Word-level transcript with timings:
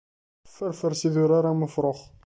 Fferfer 0.53 0.93
s 0.99 1.01
idurar 1.09 1.49
am 1.51 1.65
ufrux? 1.69 1.99